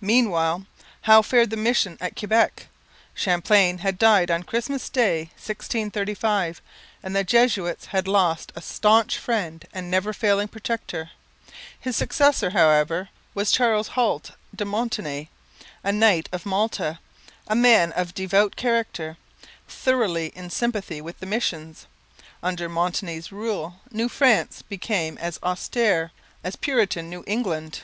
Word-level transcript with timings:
Meanwhile, 0.00 0.64
how 1.02 1.20
fared 1.20 1.50
the 1.50 1.58
mission 1.58 1.98
at 2.00 2.16
Quebec? 2.16 2.68
Champlain 3.14 3.80
had 3.80 3.98
died 3.98 4.30
on 4.30 4.44
Christmas 4.44 4.88
Day 4.88 5.24
1635, 5.36 6.62
and 7.02 7.14
the 7.14 7.22
Jesuits 7.22 7.84
had 7.92 8.08
lost 8.08 8.50
a 8.56 8.62
staunch 8.62 9.18
friend 9.18 9.66
and 9.74 9.90
never 9.90 10.14
failing 10.14 10.48
protector. 10.48 11.10
His 11.78 11.98
successor, 11.98 12.48
however, 12.48 13.10
was 13.34 13.52
Charles 13.52 13.88
Huault 13.88 14.30
de 14.56 14.64
Montmagny, 14.64 15.28
a 15.84 15.92
knight 15.92 16.30
of 16.32 16.46
Malta, 16.46 16.98
a 17.46 17.54
man 17.54 17.92
of 17.92 18.14
devout 18.14 18.56
character, 18.56 19.18
thoroughly 19.68 20.28
in 20.34 20.48
sympathy 20.48 21.02
with 21.02 21.20
the 21.20 21.26
missions. 21.26 21.86
Under 22.42 22.70
Montmagny's 22.70 23.30
rule 23.30 23.80
New 23.90 24.08
France 24.08 24.62
became 24.62 25.18
as 25.18 25.38
austere 25.42 26.10
as 26.42 26.56
Puritan 26.56 27.10
New 27.10 27.22
England. 27.26 27.82